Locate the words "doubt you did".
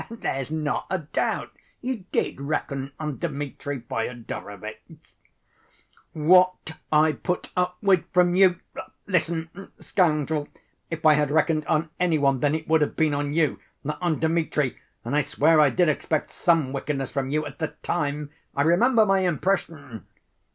0.97-2.41